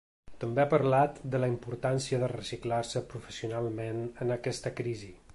[0.43, 5.11] També ha parlat de la importància de reciclar-se professionalment en aquesta crisi.